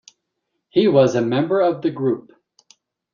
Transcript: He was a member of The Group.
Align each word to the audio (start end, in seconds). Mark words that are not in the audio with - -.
He 0.69 0.87
was 0.87 1.13
a 1.13 1.21
member 1.21 1.61
of 1.61 1.83
The 1.83 1.91
Group. 1.91 2.31